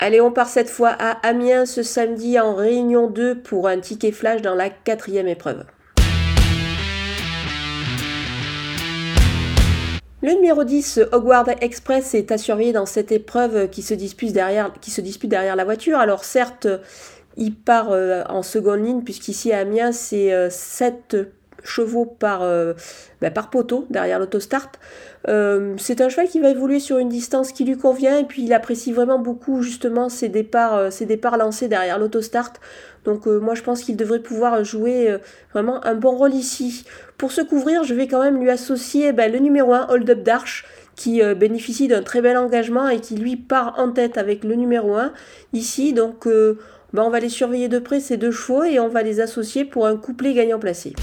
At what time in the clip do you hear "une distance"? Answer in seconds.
26.98-27.52